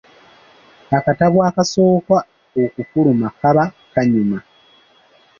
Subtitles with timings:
[0.97, 2.17] Akatabo akasooka
[2.67, 3.63] okufuluma kaba
[3.93, 4.37] kanyuma.